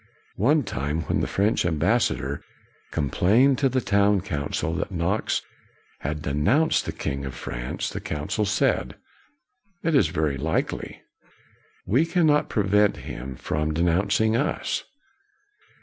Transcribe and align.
One 0.37 0.63
time 0.63 1.01
when 1.01 1.19
the 1.19 1.27
French 1.27 1.63
am 1.63 1.77
bassador 1.77 2.41
complained 2.89 3.59
to 3.59 3.69
the 3.69 3.81
Town 3.81 4.19
Council 4.21 4.73
KNOX 4.73 5.43
143 5.43 5.43
that 5.43 5.99
Knox 5.99 5.99
had 5.99 6.21
denounced 6.23 6.85
the 6.87 6.91
king 6.91 7.23
of 7.23 7.35
France, 7.35 7.91
the 7.91 8.01
Council 8.01 8.43
said," 8.43 8.95
It 9.83 9.93
is 9.93 10.07
very 10.07 10.37
likely. 10.37 11.03
We 11.85 12.07
cannot 12.07 12.49
prevent 12.49 12.97
him 13.05 13.35
from 13.35 13.75
de 13.75 13.83
nouncing 13.83 14.35
us.' 14.35 14.85